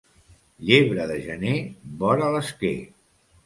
Llebre 0.69 1.05
de 1.11 1.19
gener, 1.27 1.55
vora 2.03 2.33
l'esquer. 2.39 2.77